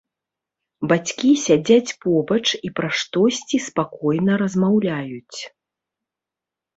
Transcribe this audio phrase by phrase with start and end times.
[0.91, 5.39] Бацькі сядзяць побач і пра штосьці спакойна размаўляюць.